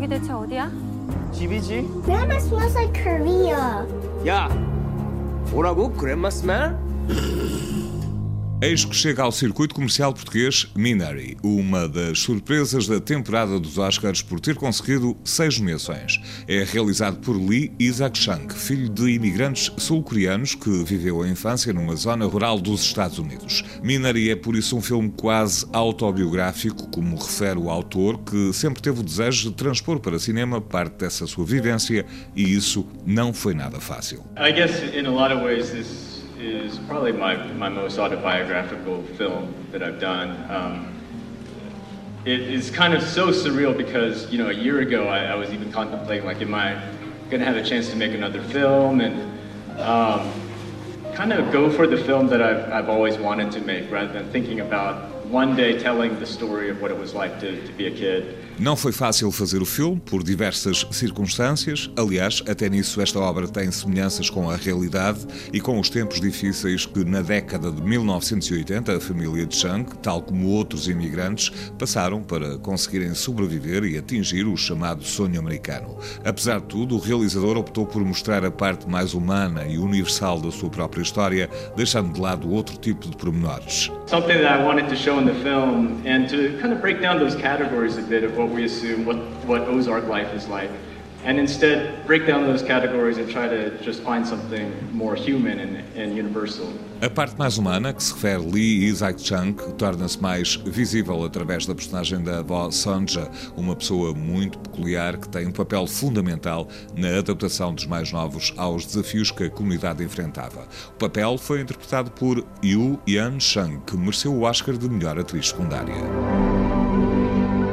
여기 0.00 0.08
대체 0.08 0.32
어디야? 0.32 0.70
집이지? 1.32 2.02
Grandma 2.04 2.36
smells 2.36 2.74
like 2.74 3.02
Korea. 3.02 3.86
야, 4.26 4.48
뭐라고? 5.50 5.92
그랜마 5.92 6.30
스멜? 6.30 6.74
Eis 8.62 8.84
que 8.84 8.94
chega 8.94 9.22
ao 9.22 9.32
circuito 9.32 9.74
comercial 9.74 10.12
português 10.12 10.70
Minari, 10.76 11.34
uma 11.42 11.88
das 11.88 12.18
surpresas 12.18 12.86
da 12.86 13.00
temporada 13.00 13.58
dos 13.58 13.78
Oscars 13.78 14.20
por 14.20 14.38
ter 14.38 14.54
conseguido 14.54 15.16
seis 15.24 15.58
nomeações. 15.58 16.20
É 16.46 16.62
realizado 16.62 17.20
por 17.20 17.38
Lee 17.38 17.72
Isaac 17.78 18.18
Chung, 18.18 18.50
filho 18.50 18.90
de 18.90 19.12
imigrantes 19.12 19.72
sul-coreanos 19.78 20.54
que 20.54 20.84
viveu 20.84 21.22
a 21.22 21.28
infância 21.28 21.72
numa 21.72 21.96
zona 21.96 22.26
rural 22.26 22.60
dos 22.60 22.82
Estados 22.82 23.18
Unidos. 23.18 23.64
Minari 23.82 24.28
é 24.28 24.36
por 24.36 24.54
isso 24.54 24.76
um 24.76 24.82
filme 24.82 25.10
quase 25.16 25.66
autobiográfico, 25.72 26.86
como 26.90 27.16
refere 27.16 27.58
o 27.58 27.70
autor, 27.70 28.18
que 28.18 28.52
sempre 28.52 28.82
teve 28.82 29.00
o 29.00 29.02
desejo 29.02 29.48
de 29.48 29.56
transpor 29.56 30.00
para 30.00 30.18
cinema 30.18 30.60
parte 30.60 30.98
dessa 30.98 31.26
sua 31.26 31.46
vivência 31.46 32.04
e 32.36 32.42
isso 32.54 32.86
não 33.06 33.32
foi 33.32 33.54
nada 33.54 33.80
fácil. 33.80 34.22
I 34.36 34.52
guess 34.52 34.82
in 34.94 35.06
a 35.06 35.10
lot 35.10 35.32
of 35.32 35.42
ways, 35.42 35.70
this 35.70 36.09
is 36.40 36.78
probably 36.78 37.12
my, 37.12 37.36
my 37.52 37.68
most 37.68 37.98
autobiographical 37.98 39.02
film 39.16 39.54
that 39.72 39.82
I've 39.82 40.00
done. 40.00 40.50
Um, 40.50 40.94
it 42.24 42.40
is 42.40 42.70
kind 42.70 42.94
of 42.94 43.02
so 43.02 43.28
surreal 43.28 43.76
because, 43.76 44.30
you 44.32 44.38
know, 44.38 44.48
a 44.48 44.52
year 44.52 44.80
ago 44.80 45.08
I, 45.08 45.26
I 45.26 45.34
was 45.34 45.50
even 45.50 45.70
contemplating, 45.70 46.26
like, 46.26 46.40
am 46.40 46.54
I 46.54 46.74
going 47.28 47.40
to 47.40 47.46
have 47.46 47.56
a 47.56 47.64
chance 47.64 47.88
to 47.90 47.96
make 47.96 48.12
another 48.12 48.42
film 48.42 49.00
and 49.00 49.80
um, 49.80 50.32
kind 51.14 51.32
of 51.32 51.52
go 51.52 51.70
for 51.70 51.86
the 51.86 51.96
film 51.96 52.26
that 52.28 52.42
I've, 52.42 52.72
I've 52.72 52.88
always 52.88 53.16
wanted 53.16 53.52
to 53.52 53.60
make 53.60 53.90
rather 53.90 54.12
than 54.12 54.30
thinking 54.30 54.60
about 54.60 55.10
one 55.30 55.54
day 55.54 55.78
telling 55.78 56.18
the 56.18 56.26
story 56.26 56.70
of 56.70 56.82
what 56.82 56.92
it 56.92 56.98
was 56.98 57.14
like 57.14 57.38
to, 57.38 57.64
to 57.64 57.72
be 57.72 57.86
a 57.86 57.90
kid. 57.90 58.24
Não 58.58 58.76
foi 58.76 58.92
fácil 58.92 59.30
fazer 59.32 59.62
o 59.62 59.64
filme, 59.64 59.98
por 59.98 60.22
diversas 60.22 60.86
circunstâncias. 60.90 61.90
Aliás, 61.96 62.42
até 62.46 62.68
nisso 62.68 63.00
esta 63.00 63.18
obra 63.18 63.48
tem 63.48 63.70
semelhanças 63.70 64.28
com 64.28 64.50
a 64.50 64.56
realidade 64.56 65.20
e 65.52 65.60
com 65.60 65.80
os 65.80 65.88
tempos 65.88 66.20
difíceis 66.20 66.84
que, 66.84 67.04
na 67.04 67.22
década 67.22 67.70
de 67.70 67.80
1980, 67.80 68.96
a 68.96 69.00
família 69.00 69.46
de 69.46 69.56
Chang, 69.56 69.86
tal 70.02 70.20
como 70.20 70.48
outros 70.48 70.88
imigrantes, 70.88 71.50
passaram 71.78 72.22
para 72.22 72.58
conseguirem 72.58 73.14
sobreviver 73.14 73.84
e 73.84 73.96
atingir 73.96 74.46
o 74.46 74.56
chamado 74.56 75.04
sonho 75.04 75.40
americano. 75.40 75.96
Apesar 76.24 76.60
de 76.60 76.66
tudo, 76.66 76.96
o 76.96 76.98
realizador 76.98 77.56
optou 77.56 77.86
por 77.86 78.04
mostrar 78.04 78.44
a 78.44 78.50
parte 78.50 78.86
mais 78.88 79.14
humana 79.14 79.64
e 79.64 79.78
universal 79.78 80.38
da 80.38 80.50
sua 80.50 80.68
própria 80.68 81.02
história, 81.02 81.48
deixando 81.76 82.12
de 82.12 82.20
lado 82.20 82.50
outro 82.50 82.76
tipo 82.76 83.08
de 83.08 83.16
pormenores. 83.16 83.90
Something 84.06 84.42
that 84.42 84.60
I 84.60 84.64
wanted 84.64 84.88
to 84.88 84.96
show 84.96 85.19
in 85.20 85.26
the 85.26 85.42
film 85.42 86.02
and 86.06 86.28
to 86.30 86.58
kind 86.60 86.72
of 86.72 86.80
break 86.80 87.00
down 87.00 87.18
those 87.18 87.34
categories 87.34 87.98
a 87.98 88.02
bit 88.02 88.24
of 88.24 88.36
what 88.36 88.48
we 88.48 88.64
assume 88.64 89.04
what, 89.04 89.16
what 89.44 89.62
Ozark 89.62 90.06
life 90.06 90.32
is 90.32 90.48
like. 90.48 90.70
And 91.24 91.38
instead 91.38 92.06
break 92.06 92.26
down 92.26 92.46
those 92.46 92.62
categories 92.62 93.18
and 93.18 93.28
try 93.28 93.46
to 93.46 93.76
just 93.84 94.02
find 94.02 94.26
something 94.26 94.72
more 94.90 95.14
human 95.14 95.60
and, 95.60 95.76
and 95.94 96.16
universal. 96.16 96.66
A 97.02 97.10
parte 97.10 97.36
mais 97.38 97.58
humana, 97.58 97.92
que 97.92 98.02
se 98.02 98.14
refere 98.14 98.38
Lee 98.38 98.86
Isaac 98.86 99.22
Chung, 99.22 99.54
torna-se 99.76 100.20
mais 100.20 100.56
visível 100.56 101.22
através 101.24 101.66
da 101.66 101.74
personagem 101.74 102.22
da 102.22 102.38
avó 102.38 102.70
Sonja, 102.70 103.30
uma 103.56 103.76
pessoa 103.76 104.14
muito 104.14 104.58
peculiar 104.58 105.18
que 105.18 105.28
tem 105.28 105.46
um 105.46 105.52
papel 105.52 105.86
fundamental 105.86 106.68
na 106.96 107.18
adaptação 107.18 107.74
dos 107.74 107.86
mais 107.86 108.10
novos 108.12 108.54
aos 108.56 108.86
desafios 108.86 109.30
que 109.30 109.44
a 109.44 109.50
comunidade 109.50 110.02
enfrentava. 110.02 110.66
O 110.88 110.98
papel 110.98 111.36
foi 111.36 111.60
interpretado 111.60 112.10
por 112.10 112.42
Yu 112.64 112.98
Yan 113.06 113.38
Shang, 113.38 113.78
que 113.86 113.96
mereceu 113.96 114.32
o 114.32 114.42
Oscar 114.42 114.76
de 114.76 114.88
melhor 114.88 115.18
atriz 115.18 115.48
secundária. 115.48 115.94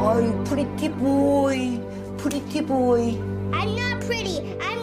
Oh, 0.00 0.44
pretty 0.44 0.88
boy, 0.88 1.80
pretty 2.18 2.62
boy. 2.62 3.33
I'm 3.56 3.74
not 3.76 4.00
pretty. 4.02 4.40
I'm 4.60 4.73